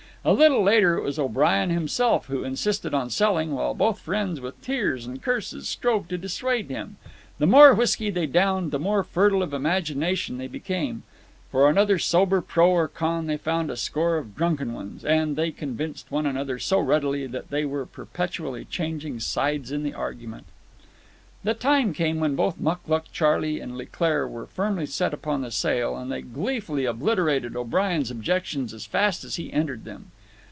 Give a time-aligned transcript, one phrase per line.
[0.23, 4.61] A little later it was O'Brien himself who insisted on selling, while both friends, with
[4.61, 6.97] tears and curses, strove to dissuade him.
[7.39, 11.01] The more whiskey they downed, the more fertile of imagination they became.
[11.49, 15.49] For one sober pro or con they found a score of drunken ones; and they
[15.49, 20.45] convinced one another so readily that they were perpetually changing sides in the argument.
[21.43, 25.97] The time came when both Mucluc Charley and Leclaire were firmly set upon the sale,
[25.97, 30.11] and they gleefully obliterated O'Brien's objections as fast as he entered them.